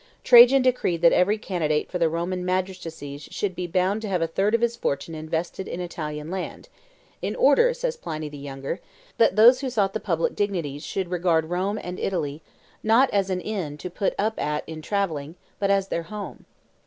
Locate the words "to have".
4.01-4.19